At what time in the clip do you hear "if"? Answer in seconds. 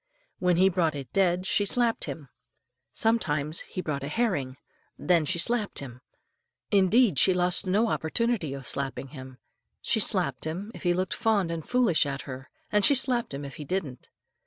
10.73-10.81, 13.45-13.57